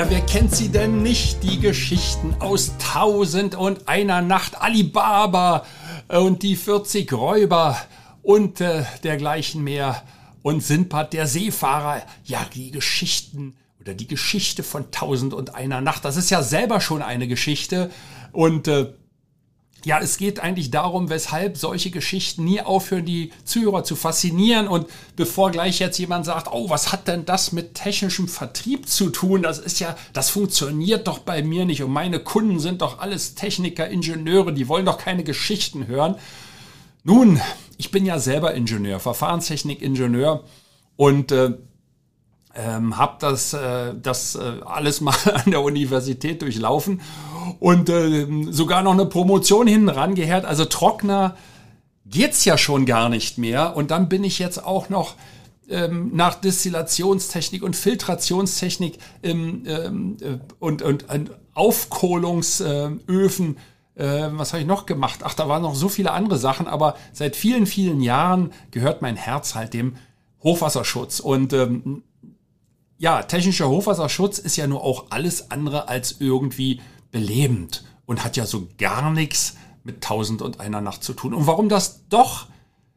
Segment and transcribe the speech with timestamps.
[0.00, 1.42] Ja, wer kennt sie denn nicht?
[1.42, 5.66] Die Geschichten aus Tausend und einer Nacht Alibaba
[6.06, 7.76] und die 40 Räuber
[8.22, 10.04] und äh, dergleichen mehr
[10.42, 12.02] und Sinbad der Seefahrer.
[12.22, 16.04] Ja, die Geschichten oder die Geschichte von Tausend und einer Nacht.
[16.04, 17.90] Das ist ja selber schon eine Geschichte
[18.30, 18.92] und äh,
[19.84, 24.66] ja, es geht eigentlich darum, weshalb solche Geschichten nie aufhören, die Zuhörer zu faszinieren.
[24.66, 29.10] Und bevor gleich jetzt jemand sagt, oh, was hat denn das mit technischem Vertrieb zu
[29.10, 29.42] tun?
[29.42, 31.82] Das ist ja, das funktioniert doch bei mir nicht.
[31.82, 36.16] Und meine Kunden sind doch alles Techniker, Ingenieure, die wollen doch keine Geschichten hören.
[37.04, 37.40] Nun,
[37.76, 40.42] ich bin ja selber Ingenieur, Verfahrenstechnik-Ingenieur
[40.96, 41.52] und äh,
[42.56, 47.00] ähm, habe das, äh, das äh, alles mal an der Universität durchlaufen
[47.60, 50.44] und äh, sogar noch eine Promotion hinten rangehört.
[50.44, 51.36] Also trockener
[52.06, 53.76] geht's ja schon gar nicht mehr.
[53.76, 55.14] Und dann bin ich jetzt auch noch
[55.68, 63.58] ähm, nach Distillationstechnik und Filtrationstechnik ähm, ähm, äh, und, und, und Aufkohlungsöfen.
[63.94, 65.20] Äh, was habe ich noch gemacht?
[65.22, 69.16] Ach, da waren noch so viele andere Sachen, aber seit vielen, vielen Jahren gehört mein
[69.16, 69.96] Herz halt dem
[70.42, 71.20] Hochwasserschutz.
[71.20, 72.02] Und ähm,
[72.96, 78.46] ja, technischer Hochwasserschutz ist ja nur auch alles andere als irgendwie belebend und hat ja
[78.46, 81.34] so gar nichts mit Tausend und einer Nacht zu tun.
[81.34, 82.46] Und warum das doch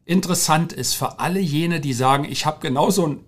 [0.06, 3.20] interessant ist für alle jene, die sagen, ich habe genauso ein,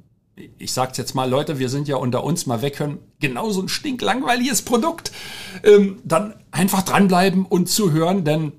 [0.58, 4.64] ich sag's jetzt mal, Leute, wir sind ja unter uns, mal weghören, genauso ein stinklangweiliges
[4.64, 5.12] Produkt,
[5.64, 8.52] ähm, dann einfach dranbleiben und zuhören, denn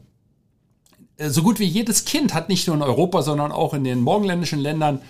[1.17, 4.01] äh, so gut wie jedes Kind hat nicht nur in Europa, sondern auch in den
[4.01, 5.03] morgenländischen Ländern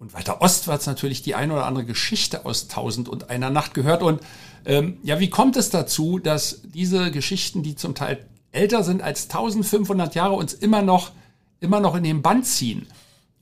[0.00, 4.02] und weiter ostwärts natürlich die eine oder andere Geschichte aus Tausend und einer Nacht gehört.
[4.02, 4.22] Und
[4.64, 9.24] ähm, ja, wie kommt es dazu, dass diese Geschichten, die zum Teil älter sind als
[9.24, 11.12] 1500 Jahre, uns immer noch,
[11.60, 12.86] immer noch in den Band ziehen?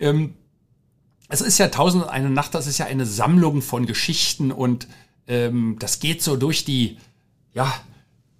[0.00, 0.34] Ähm,
[1.28, 4.88] es ist ja Tausend und eine Nacht, das ist ja eine Sammlung von Geschichten und
[5.28, 6.98] ähm, das geht so durch die,
[7.54, 7.72] ja,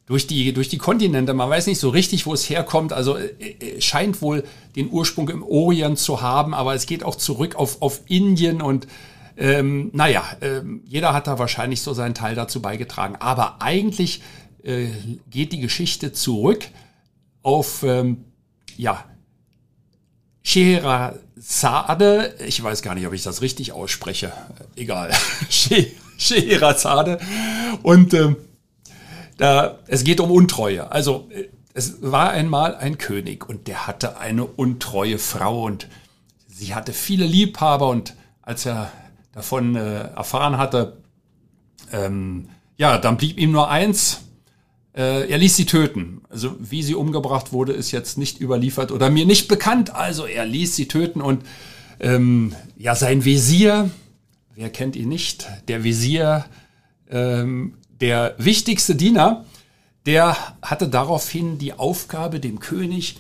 [0.09, 1.35] durch die, durch die Kontinente.
[1.35, 2.95] Man weiß nicht so richtig, wo es herkommt.
[2.95, 4.43] Also äh, äh, scheint wohl
[4.75, 8.89] den Ursprung im Orient zu haben, aber es geht auch zurück auf, auf Indien und
[9.37, 13.17] ähm, naja, ähm, jeder hat da wahrscheinlich so seinen Teil dazu beigetragen.
[13.21, 14.23] Aber eigentlich
[14.65, 14.87] äh,
[15.31, 16.65] geht die Geschichte zurück
[17.43, 18.25] auf, ähm,
[18.79, 19.05] ja,
[20.43, 24.33] Scheherazade, ich weiß gar nicht, ob ich das richtig ausspreche,
[24.75, 25.13] egal,
[26.19, 27.21] Scheherazade
[27.83, 28.37] und ähm,
[29.39, 30.93] da, es geht um Untreue.
[30.93, 35.89] Also äh, es war einmal ein König und der hatte eine untreue Frau und
[36.49, 38.93] sie hatte viele Liebhaber und als er
[39.33, 40.99] davon äh, erfahren hatte,
[41.93, 44.23] ähm, ja, dann blieb ihm nur eins.
[44.95, 46.23] Äh, er ließ sie töten.
[46.29, 49.95] Also wie sie umgebracht wurde, ist jetzt nicht überliefert oder mir nicht bekannt.
[49.95, 51.45] Also er ließ sie töten und
[52.01, 53.91] ähm, ja, sein Visier,
[54.55, 55.47] wer kennt ihn nicht?
[55.69, 56.45] Der Visier
[57.09, 59.45] ähm, der wichtigste Diener,
[60.07, 63.19] der hatte daraufhin die Aufgabe, dem König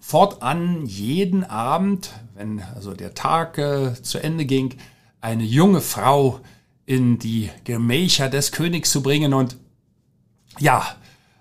[0.00, 4.74] fortan jeden Abend, wenn also der Tag äh, zu Ende ging,
[5.20, 6.40] eine junge Frau
[6.86, 9.34] in die Gemächer des Königs zu bringen.
[9.34, 9.56] Und
[10.58, 10.86] ja,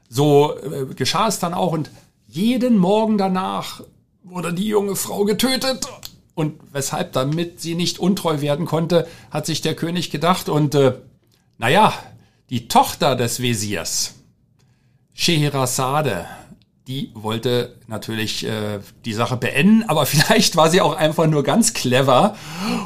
[0.10, 1.74] so äh, geschah es dann auch.
[1.74, 1.92] Und
[2.28, 3.82] jeden Morgen danach
[4.24, 5.88] wurde die junge Frau getötet.
[6.36, 10.50] Und weshalb, damit sie nicht untreu werden konnte, hat sich der König gedacht.
[10.50, 10.94] Und äh,
[11.58, 11.94] naja,
[12.50, 14.16] die Tochter des Wesirs,
[15.14, 16.26] Scheherazade,
[16.88, 21.74] die wollte natürlich äh, die Sache beenden, aber vielleicht war sie auch einfach nur ganz
[21.74, 22.36] clever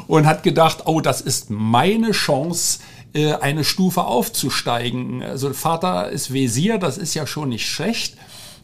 [0.06, 2.80] und hat gedacht, oh, das ist meine Chance,
[3.14, 5.22] äh, eine Stufe aufzusteigen.
[5.22, 8.16] Also Vater ist Wesir, das ist ja schon nicht schlecht,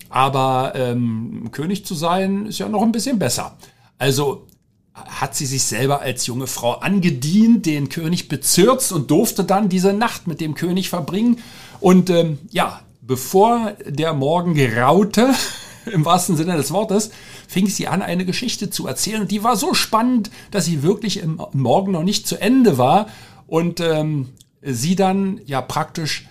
[0.08, 3.56] aber ähm, König zu sein ist ja noch ein bisschen besser.
[3.98, 4.46] Also
[4.94, 9.92] hat sie sich selber als junge Frau angedient, den König bezirzt und durfte dann diese
[9.92, 11.38] Nacht mit dem König verbringen.
[11.80, 15.34] Und ähm, ja, bevor der Morgen geraute,
[15.86, 17.10] im wahrsten Sinne des Wortes,
[17.48, 19.22] fing sie an, eine Geschichte zu erzählen.
[19.22, 23.08] Und die war so spannend, dass sie wirklich im Morgen noch nicht zu Ende war.
[23.48, 24.28] Und ähm,
[24.62, 26.26] sie dann ja praktisch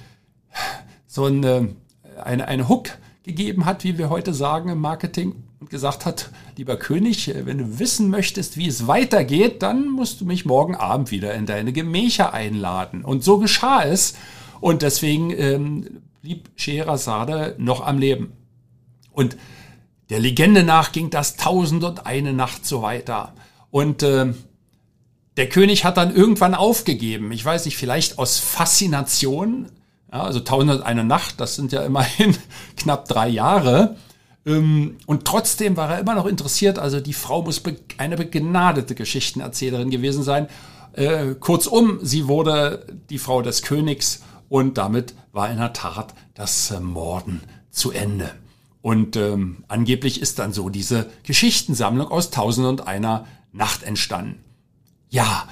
[1.05, 1.75] so eine,
[2.23, 2.89] eine, eine Hook
[3.23, 7.79] gegeben hat, wie wir heute sagen im Marketing und gesagt hat, lieber König, wenn du
[7.79, 12.33] wissen möchtest, wie es weitergeht, dann musst du mich morgen Abend wieder in deine Gemächer
[12.33, 13.05] einladen.
[13.05, 14.15] Und so geschah es.
[14.59, 18.33] Und deswegen ähm, blieb Scheherazade noch am Leben.
[19.13, 19.37] Und
[20.09, 23.33] der Legende nach ging das tausend und eine Nacht so weiter.
[23.71, 24.33] Und äh,
[25.37, 27.31] der König hat dann irgendwann aufgegeben.
[27.31, 29.71] Ich weiß nicht, vielleicht aus Faszination.
[30.11, 32.35] Ja, also tausend und eine Nacht, das sind ja immerhin
[32.75, 33.95] knapp drei Jahre.
[34.45, 36.79] Ähm, und trotzdem war er immer noch interessiert.
[36.79, 37.61] Also die Frau muss
[37.97, 40.47] eine begnadete Geschichtenerzählerin gewesen sein.
[40.93, 46.71] Äh, kurzum, sie wurde die Frau des Königs und damit war in der Tat das
[46.71, 47.41] äh, Morden
[47.71, 48.29] zu Ende.
[48.81, 54.43] Und ähm, angeblich ist dann so diese Geschichtensammlung aus Tausend und einer Nacht entstanden.
[55.09, 55.47] Ja,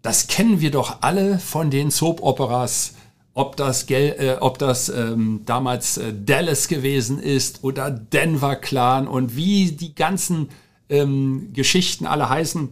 [0.00, 2.94] das kennen wir doch alle von den Soap-Operas
[3.34, 9.08] ob das, Gel äh, ob das ähm, damals äh, Dallas gewesen ist oder Denver Clan
[9.08, 10.48] und wie die ganzen
[10.88, 12.68] ähm, Geschichten alle heißen.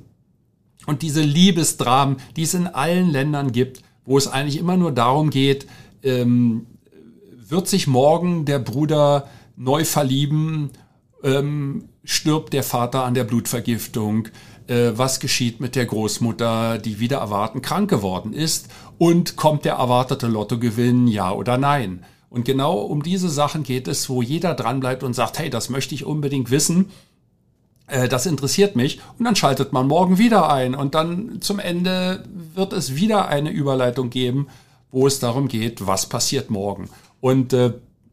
[0.87, 5.31] Und diese Liebesdramen, die es in allen Ländern gibt, wo es eigentlich immer nur darum
[5.31, 5.67] geht,
[6.03, 6.67] ähm,
[7.49, 10.71] wird sich morgen der Bruder neu verlieben,
[11.23, 14.29] ähm, stirbt der Vater an der Blutvergiftung,
[14.71, 18.69] äh, was geschieht mit der Großmutter, die wieder erwarten krank geworden ist
[18.99, 22.05] und kommt der erwartete Lottogewinn, ja oder nein.
[22.31, 25.97] Und genau um diese Sachen geht es, wo jeder dranbleibt und sagt, hey, das möchte
[25.97, 26.91] ich unbedingt wissen,
[27.89, 29.01] äh, das interessiert mich.
[29.19, 32.25] Und dann schaltet man morgen wieder ein und dann zum Ende
[32.55, 34.47] wird es wieder eine Überleitung geben,
[34.93, 36.89] wo es darum geht, was passiert morgen.
[37.21, 37.73] Und äh,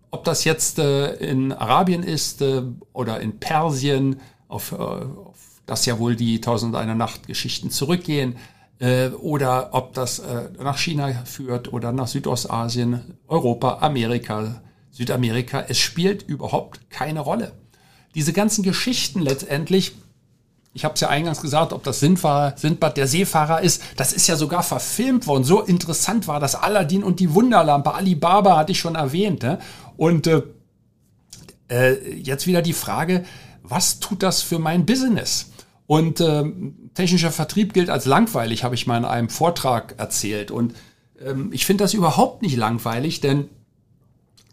[0.09, 2.63] ob das jetzt äh, in Arabien ist äh,
[2.93, 5.35] oder in Persien, auf, äh, auf
[5.67, 8.37] das ja wohl die Tausend einer Nacht Geschichten zurückgehen,
[8.79, 14.61] äh, oder ob das äh, nach China führt oder nach Südostasien, Europa, Amerika,
[14.91, 15.65] Südamerika.
[15.67, 17.53] Es spielt überhaupt keine Rolle.
[18.15, 19.95] Diese ganzen Geschichten letztendlich,
[20.73, 24.27] ich habe es ja eingangs gesagt, ob das Sindfahrer, Sindbad der Seefahrer ist, das ist
[24.27, 25.43] ja sogar verfilmt worden.
[25.43, 27.93] So interessant war das Aladdin und die Wunderlampe.
[27.93, 29.43] Alibaba hatte ich schon erwähnt.
[29.43, 29.59] Ne?
[29.97, 30.43] Und äh,
[31.69, 33.25] äh, jetzt wieder die Frage,
[33.63, 35.51] was tut das für mein Business?
[35.87, 36.43] Und äh,
[36.93, 40.51] technischer Vertrieb gilt als langweilig, habe ich mal in einem Vortrag erzählt.
[40.51, 40.75] Und
[41.19, 43.49] ähm, ich finde das überhaupt nicht langweilig, denn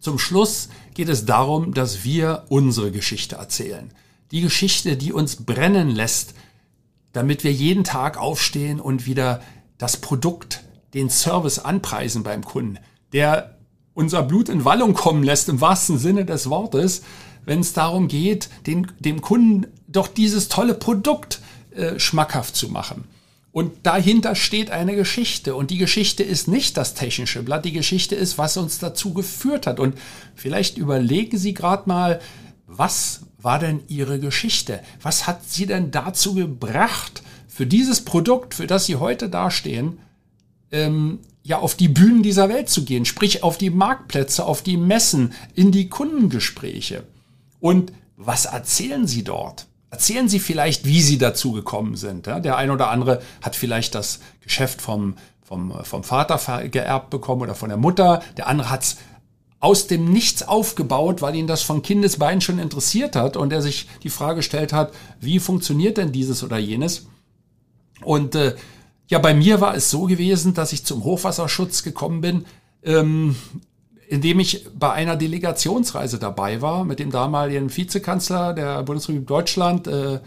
[0.00, 3.92] zum Schluss geht es darum, dass wir unsere Geschichte erzählen.
[4.30, 6.34] Die Geschichte, die uns brennen lässt,
[7.12, 9.40] damit wir jeden Tag aufstehen und wieder
[9.78, 10.62] das Produkt,
[10.94, 12.78] den Service anpreisen beim Kunden,
[13.12, 13.58] der
[13.94, 17.02] unser Blut in Wallung kommen lässt, im wahrsten Sinne des Wortes,
[17.44, 21.40] wenn es darum geht, den, dem Kunden doch dieses tolle Produkt
[21.74, 23.04] äh, schmackhaft zu machen.
[23.52, 25.54] Und dahinter steht eine Geschichte.
[25.54, 27.64] Und die Geschichte ist nicht das technische Blatt.
[27.64, 29.78] Die Geschichte ist, was uns dazu geführt hat.
[29.78, 29.96] Und
[30.34, 32.20] vielleicht überlegen Sie gerade mal,
[32.66, 34.80] was war denn Ihre Geschichte?
[35.00, 39.98] Was hat Sie denn dazu gebracht, für dieses Produkt, für das Sie heute dastehen,
[40.72, 44.76] ähm, ja auf die Bühnen dieser Welt zu gehen, sprich auf die Marktplätze, auf die
[44.76, 47.04] Messen, in die Kundengespräche.
[47.60, 49.66] Und was erzählen Sie dort?
[49.94, 52.26] Erzählen Sie vielleicht, wie Sie dazu gekommen sind.
[52.26, 55.14] Der ein oder andere hat vielleicht das Geschäft vom,
[55.44, 58.20] vom, vom Vater geerbt bekommen oder von der Mutter.
[58.36, 58.96] Der andere hat es
[59.60, 63.86] aus dem Nichts aufgebaut, weil ihn das von Kindesbein schon interessiert hat und er sich
[64.02, 67.06] die Frage gestellt hat, wie funktioniert denn dieses oder jenes?
[68.02, 68.56] Und äh,
[69.06, 72.46] ja, bei mir war es so gewesen, dass ich zum Hochwasserschutz gekommen bin.
[72.82, 73.36] Ähm,
[74.08, 80.20] indem ich bei einer Delegationsreise dabei war mit dem damaligen Vizekanzler der Bundesrepublik Deutschland, äh,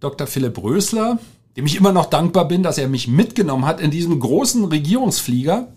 [0.00, 0.26] Dr.
[0.26, 1.18] Philipp Rösler,
[1.56, 5.68] dem ich immer noch dankbar bin, dass er mich mitgenommen hat in diesem großen Regierungsflieger.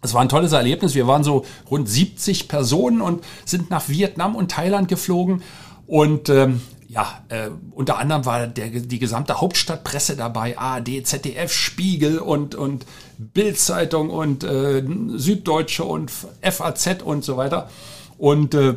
[0.00, 0.94] Es war ein tolles Erlebnis.
[0.94, 5.42] Wir waren so rund 70 Personen und sind nach Vietnam und Thailand geflogen.
[5.86, 12.18] Und ähm, ja, äh, unter anderem war der, die gesamte Hauptstadtpresse dabei, ARD, ZDF, Spiegel
[12.18, 12.86] und, und
[13.18, 14.82] Bildzeitung und äh,
[15.16, 17.68] Süddeutsche und FAZ und so weiter.
[18.16, 18.76] Und, äh,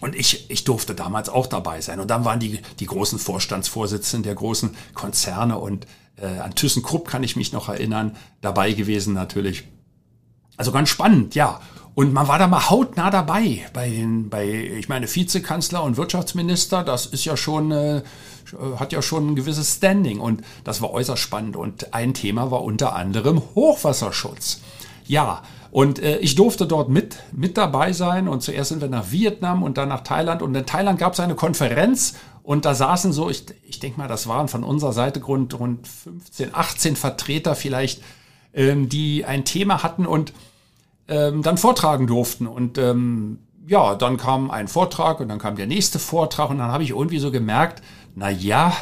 [0.00, 2.00] und ich, ich durfte damals auch dabei sein.
[2.00, 5.86] Und dann waren die, die großen Vorstandsvorsitzenden der großen Konzerne und
[6.16, 9.68] äh, an ThyssenKrupp kann ich mich noch erinnern, dabei gewesen natürlich.
[10.62, 11.58] Also ganz spannend, ja.
[11.96, 16.84] Und man war da mal hautnah dabei bei den, bei, ich meine, Vizekanzler und Wirtschaftsminister,
[16.84, 18.02] das ist ja schon, äh,
[18.78, 21.56] hat ja schon ein gewisses Standing und das war äußerst spannend.
[21.56, 24.60] Und ein Thema war unter anderem Hochwasserschutz.
[25.08, 25.42] Ja,
[25.72, 29.64] und äh, ich durfte dort mit, mit dabei sein und zuerst sind wir nach Vietnam
[29.64, 32.14] und dann nach Thailand und in Thailand gab es eine Konferenz
[32.44, 35.88] und da saßen so, ich, ich denke mal, das waren von unserer Seite rund, rund
[35.88, 38.00] 15, 18 Vertreter vielleicht,
[38.54, 40.32] ähm, die ein Thema hatten und
[41.12, 42.46] ähm, dann vortragen durften.
[42.46, 46.72] Und ähm, ja, dann kam ein Vortrag und dann kam der nächste Vortrag und dann
[46.72, 47.82] habe ich irgendwie so gemerkt,
[48.14, 48.72] na ja,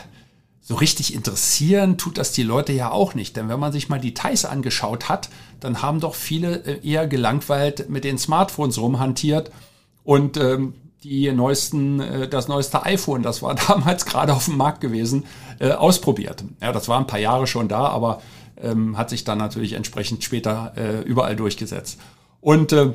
[0.60, 3.36] so richtig interessieren tut das die Leute ja auch nicht.
[3.36, 7.90] Denn wenn man sich mal Details angeschaut hat, dann haben doch viele äh, eher gelangweilt
[7.90, 9.50] mit den Smartphones rumhantiert
[10.04, 14.80] und ähm, die neuesten, äh, das neueste iPhone, das war damals gerade auf dem Markt
[14.80, 15.24] gewesen,
[15.58, 16.44] äh, ausprobiert.
[16.62, 18.22] Ja, das war ein paar Jahre schon da, aber
[18.62, 21.98] ähm, hat sich dann natürlich entsprechend später äh, überall durchgesetzt.
[22.40, 22.92] Und äh,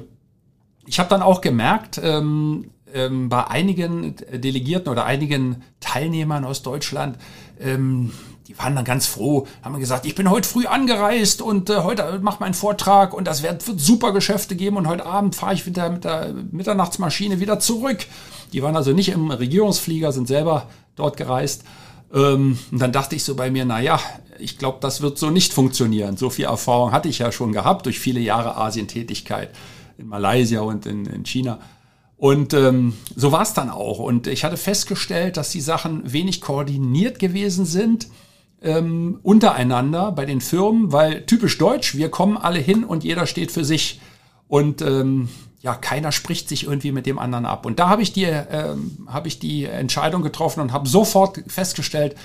[0.86, 7.18] ich habe dann auch gemerkt, ähm, ähm, bei einigen Delegierten oder einigen Teilnehmern aus Deutschland,
[7.60, 8.12] ähm,
[8.48, 12.20] die waren dann ganz froh, haben gesagt, ich bin heute früh angereist und äh, heute
[12.22, 15.66] mache meinen Vortrag und das wird, wird super Geschäfte geben und heute Abend fahre ich
[15.66, 18.06] wieder mit der Mitternachtsmaschine wieder zurück.
[18.54, 21.64] Die waren also nicht im Regierungsflieger, sind selber dort gereist.
[22.16, 24.00] Ähm, und dann dachte ich so bei mir, na ja,
[24.40, 26.18] ich glaube, das wird so nicht funktionieren.
[26.18, 29.50] So viel Erfahrung hatte ich ja schon gehabt durch viele Jahre Asientätigkeit
[29.98, 31.60] in Malaysia und in, in China.
[32.18, 34.00] Und ähm, so war es dann auch.
[34.00, 38.08] Und ich hatte festgestellt, dass die Sachen wenig koordiniert gewesen sind
[38.62, 43.52] ähm, untereinander bei den Firmen, weil typisch deutsch, wir kommen alle hin und jeder steht
[43.52, 44.00] für sich.
[44.48, 45.30] Und ähm,
[45.62, 47.66] ja, keiner spricht sich irgendwie mit dem anderen ab.
[47.66, 52.16] Und da habe ich, die, ähm, hab ich die Entscheidung getroffen und habe sofort festgestellt,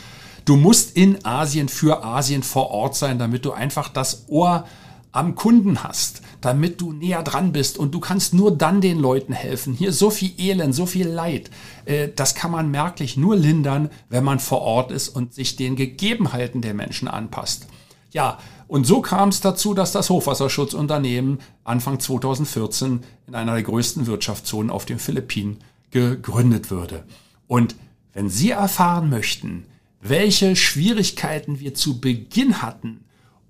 [0.44, 4.66] du musst in Asien für Asien vor Ort sein, damit du einfach das Ohr
[5.12, 9.32] am Kunden hast, damit du näher dran bist und du kannst nur dann den Leuten
[9.32, 9.74] helfen.
[9.74, 11.50] Hier so viel Elend, so viel Leid,
[11.84, 15.76] äh, das kann man merklich nur lindern, wenn man vor Ort ist und sich den
[15.76, 17.66] Gegebenheiten der Menschen anpasst.
[18.12, 18.38] Ja,
[18.70, 24.70] und so kam es dazu, dass das Hochwasserschutzunternehmen Anfang 2014 in einer der größten Wirtschaftszonen
[24.70, 25.58] auf den Philippinen
[25.90, 27.04] gegründet würde.
[27.48, 27.74] Und
[28.12, 29.64] wenn Sie erfahren möchten,
[30.00, 33.00] welche Schwierigkeiten wir zu Beginn hatten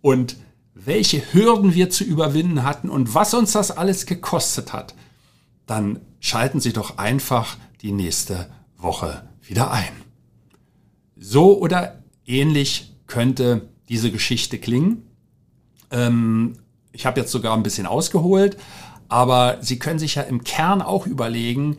[0.00, 0.36] und
[0.72, 4.94] welche Hürden wir zu überwinden hatten und was uns das alles gekostet hat,
[5.66, 9.92] dann schalten Sie doch einfach die nächste Woche wieder ein.
[11.14, 15.09] So oder ähnlich könnte diese Geschichte klingen.
[15.90, 16.58] Ähm,
[16.92, 18.56] ich habe jetzt sogar ein bisschen ausgeholt,
[19.08, 21.78] aber Sie können sich ja im Kern auch überlegen,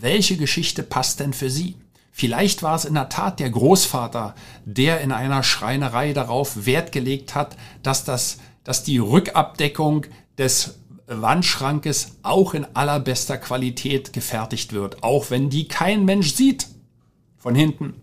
[0.00, 1.76] welche Geschichte passt denn für Sie?
[2.12, 4.34] Vielleicht war es in der Tat der Großvater,
[4.64, 10.04] der in einer Schreinerei darauf Wert gelegt hat, dass, das, dass die Rückabdeckung
[10.36, 16.66] des Wandschrankes auch in allerbester Qualität gefertigt wird, auch wenn die kein Mensch sieht
[17.36, 17.94] von hinten.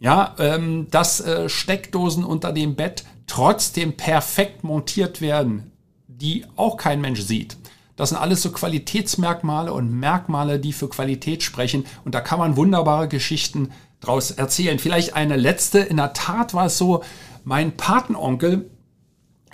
[0.00, 5.72] Ja, ähm, dass äh, Steckdosen unter dem Bett trotzdem perfekt montiert werden,
[6.08, 7.58] die auch kein Mensch sieht.
[7.96, 11.84] Das sind alles so Qualitätsmerkmale und Merkmale, die für Qualität sprechen.
[12.02, 14.78] Und da kann man wunderbare Geschichten draus erzählen.
[14.78, 15.80] Vielleicht eine letzte.
[15.80, 17.04] In der Tat war es so,
[17.44, 18.70] mein Patenonkel,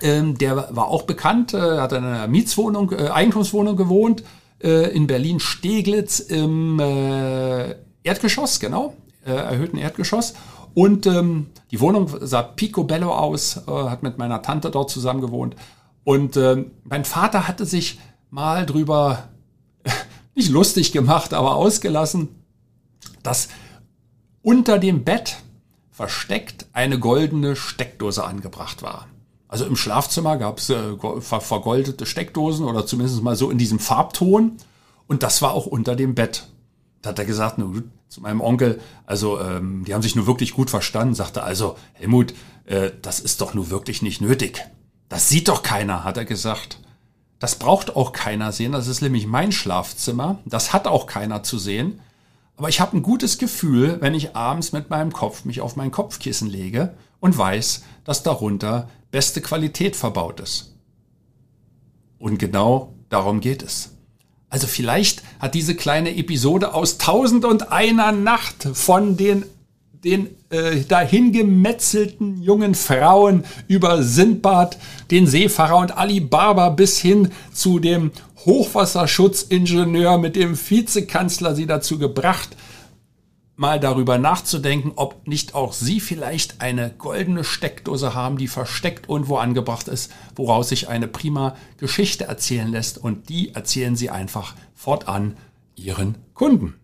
[0.00, 4.22] ähm, der war auch bekannt, äh, hat in einer Mietswohnung, äh, Eigentumswohnung gewohnt,
[4.62, 7.74] äh, in Berlin-Steglitz im äh,
[8.04, 8.94] Erdgeschoss, genau,
[9.26, 10.35] äh, erhöhten Erdgeschoss.
[10.75, 15.56] Und ähm, die Wohnung sah picobello aus, äh, hat mit meiner Tante dort zusammen gewohnt.
[16.04, 17.99] Und äh, mein Vater hatte sich
[18.30, 19.28] mal drüber
[20.35, 22.28] nicht lustig gemacht, aber ausgelassen,
[23.23, 23.49] dass
[24.42, 25.38] unter dem Bett
[25.90, 29.06] versteckt eine goldene Steckdose angebracht war.
[29.49, 34.59] Also im Schlafzimmer gab es äh, vergoldete Steckdosen oder zumindest mal so in diesem Farbton.
[35.06, 36.49] Und das war auch unter dem Bett.
[37.06, 37.60] Da hat er gesagt,
[38.08, 42.34] zu meinem Onkel, also ähm, die haben sich nur wirklich gut verstanden, sagte also, Helmut,
[42.64, 44.66] äh, das ist doch nur wirklich nicht nötig.
[45.08, 46.80] Das sieht doch keiner, hat er gesagt.
[47.38, 51.60] Das braucht auch keiner sehen, das ist nämlich mein Schlafzimmer, das hat auch keiner zu
[51.60, 52.00] sehen.
[52.56, 55.92] Aber ich habe ein gutes Gefühl, wenn ich abends mit meinem Kopf mich auf mein
[55.92, 60.75] Kopfkissen lege und weiß, dass darunter beste Qualität verbaut ist.
[62.18, 63.95] Und genau darum geht es.
[64.56, 69.44] Also vielleicht hat diese kleine Episode aus Tausend und einer Nacht von den
[70.02, 74.78] den äh, dahingemetzelten jungen Frauen über Sindbad,
[75.10, 78.12] den Seefahrer und Alibaba bis hin zu dem
[78.46, 82.56] Hochwasserschutzingenieur mit dem Vizekanzler sie dazu gebracht,
[83.56, 89.36] mal darüber nachzudenken, ob nicht auch Sie vielleicht eine goldene Steckdose haben, die versteckt irgendwo
[89.36, 95.36] angebracht ist, woraus sich eine prima Geschichte erzählen lässt und die erzählen Sie einfach fortan
[95.75, 96.75] Ihren Kunden.